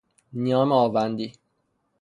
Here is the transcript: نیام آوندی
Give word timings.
نیام 0.41 0.69
آوندی 0.81 1.27